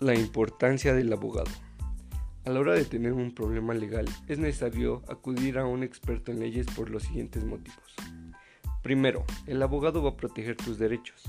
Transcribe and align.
La 0.00 0.14
importancia 0.14 0.94
del 0.94 1.12
abogado. 1.12 1.50
A 2.44 2.50
la 2.50 2.60
hora 2.60 2.74
de 2.74 2.84
tener 2.84 3.12
un 3.12 3.34
problema 3.34 3.74
legal 3.74 4.08
es 4.28 4.38
necesario 4.38 5.02
acudir 5.08 5.58
a 5.58 5.66
un 5.66 5.82
experto 5.82 6.30
en 6.30 6.38
leyes 6.38 6.68
por 6.68 6.88
los 6.88 7.02
siguientes 7.02 7.44
motivos. 7.44 7.96
Primero, 8.80 9.24
el 9.48 9.60
abogado 9.60 10.00
va 10.00 10.10
a 10.10 10.16
proteger 10.16 10.54
tus 10.54 10.78
derechos. 10.78 11.24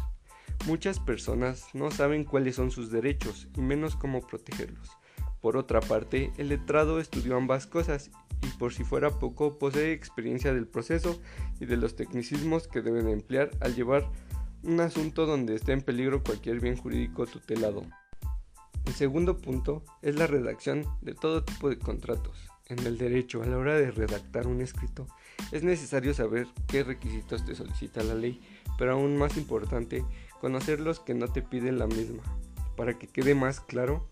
Muchas 0.68 1.00
personas 1.00 1.65
no 1.73 1.89
saben 1.89 2.23
cuáles 2.25 2.57
son 2.57 2.69
sus 2.69 2.91
derechos 2.91 3.47
y 3.57 3.61
menos 3.61 3.95
cómo 3.95 4.21
protegerlos. 4.21 4.91
Por 5.41 5.57
otra 5.57 5.81
parte, 5.81 6.31
el 6.38 6.49
letrado 6.49 6.99
estudió 6.99 7.38
ambas 7.38 7.65
cosas 7.65 8.11
y 8.43 8.55
por 8.59 8.71
si 8.71 8.83
fuera 8.83 9.17
poco 9.17 9.57
posee 9.57 9.93
experiencia 9.93 10.54
del 10.54 10.67
proceso 10.67 11.20
y 11.59 11.65
de 11.65 11.77
los 11.77 11.95
tecnicismos 11.95 12.67
que 12.67 12.83
deben 12.83 13.07
emplear 13.07 13.49
al 13.61 13.73
llevar 13.73 14.07
un 14.61 14.79
asunto 14.79 15.25
donde 15.25 15.56
esté 15.56 15.71
en 15.71 15.81
peligro 15.81 16.23
cualquier 16.23 16.59
bien 16.59 16.78
jurídico 16.78 17.25
tutelado. 17.25 17.81
El 18.89 18.96
segundo 18.96 19.38
punto 19.38 19.84
es 20.02 20.16
la 20.16 20.25
redacción 20.25 20.84
de 21.02 21.14
todo 21.14 21.43
tipo 21.43 21.70
de 21.70 21.78
contratos. 21.78 22.50
En 22.66 22.79
el 22.88 22.98
derecho, 22.98 23.43
a 23.43 23.46
la 23.46 23.60
hora 23.60 23.75
de 23.75 23.92
redactar 23.92 24.48
un 24.48 24.62
escrito, 24.62 25.06
es 25.52 25.62
necesario 25.62 26.15
saber 26.15 26.48
qué 26.68 26.84
requisitos 26.84 27.46
te 27.46 27.54
solicita 27.54 28.02
la 28.02 28.15
ley, 28.15 28.42
pero 28.79 28.93
aún 28.93 29.15
más 29.15 29.38
importante, 29.38 30.04
conocer 30.42 30.79
los 30.79 31.00
que 31.00 31.14
no 31.14 31.28
te 31.28 31.43
piden 31.43 31.78
la 31.78 31.86
misma. 31.86 32.23
Para 32.75 32.98
que 32.98 33.06
quede 33.06 33.36
más 33.36 33.59
claro, 33.59 34.09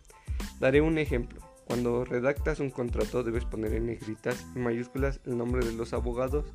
daré 0.60 0.82
un 0.82 1.00
ejemplo. 1.00 1.42
Cuando 1.66 2.06
redactas 2.06 2.60
un 2.60 2.70
contrato 2.70 3.24
debes 3.24 3.46
poner 3.46 3.74
en 3.74 3.88
negritas 3.88 4.46
y 4.56 4.60
mayúsculas 4.60 5.22
el 5.26 5.40
nombre 5.40 5.66
de 5.66 5.74
los 5.74 5.94
abogados 5.94 6.46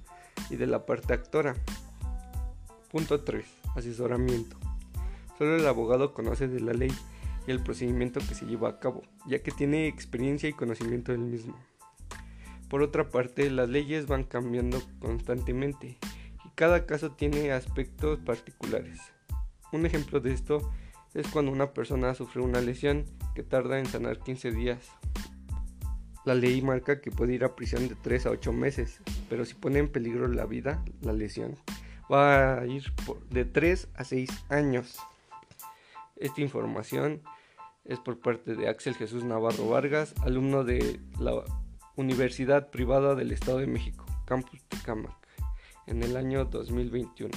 y 0.49 0.55
de 0.55 0.69
la 0.69 0.87
parte 0.87 1.13
actora. 1.13 1.57
Punto 2.93 3.23
3. 3.23 3.45
Asesoramiento. 3.75 4.57
Solo 5.39 5.57
el 5.57 5.67
abogado 5.67 6.15
conoce 6.15 6.47
de 6.47 6.61
la 6.61 6.73
ley 6.73 6.93
y 7.47 7.51
el 7.51 7.63
procedimiento 7.63 8.21
que 8.21 8.35
se 8.35 8.47
lleva 8.47 8.69
a 8.69 8.79
cabo, 8.79 9.03
ya 9.27 9.43
que 9.43 9.51
tiene 9.51 9.87
experiencia 9.89 10.49
y 10.49 10.53
conocimiento 10.53 11.13
del 11.13 11.23
mismo. 11.23 11.57
Por 12.69 12.83
otra 12.83 13.11
parte, 13.11 13.51
las 13.51 13.69
leyes 13.69 14.07
van 14.07 14.25
cambiando 14.25 14.83
constantemente 14.99 15.99
y 16.45 16.49
cada 16.55 16.87
caso 16.87 17.13
tiene 17.13 17.53
aspectos 17.53 18.19
particulares. 18.21 19.01
Un 19.73 19.85
ejemplo 19.87 20.21
de 20.21 20.33
esto 20.33 20.73
es 21.15 21.27
cuando 21.29 21.53
una 21.53 21.73
persona 21.73 22.15
sufre 22.15 22.41
una 22.41 22.61
lesión 22.61 23.05
que 23.35 23.43
tarda 23.43 23.79
en 23.79 23.87
sanar 23.87 24.21
15 24.21 24.53
días. 24.53 24.91
La 26.25 26.35
ley 26.35 26.63
marca 26.63 27.01
que 27.01 27.11
puede 27.11 27.35
ir 27.35 27.45
a 27.45 27.57
prisión 27.57 27.89
de 27.89 27.97
3 27.97 28.27
a 28.27 28.31
8 28.31 28.53
meses, 28.53 29.01
pero 29.29 29.45
si 29.45 29.55
pone 29.55 29.79
en 29.79 29.91
peligro 29.91 30.29
la 30.29 30.47
vida, 30.47 30.83
la 31.01 31.13
lesión, 31.13 31.57
va 32.11 32.61
a 32.61 32.67
ir 32.67 32.85
de 33.31 33.45
3 33.45 33.89
a 33.95 34.05
6 34.05 34.31
años. 34.49 34.99
Esta 36.23 36.41
información 36.41 37.21
es 37.85 37.99
por 37.99 38.21
parte 38.21 38.55
de 38.55 38.69
Axel 38.69 38.95
Jesús 38.95 39.25
Navarro 39.25 39.69
Vargas, 39.69 40.15
alumno 40.23 40.63
de 40.63 41.01
la 41.19 41.33
Universidad 41.97 42.71
Privada 42.71 43.17
del 43.17 43.33
Estado 43.33 43.59
de 43.59 43.67
México, 43.67 44.07
Campus 44.25 44.63
Tecámac, 44.69 45.17
en 45.89 46.01
el 46.05 46.17
año 46.17 46.45
2021. 46.45 47.33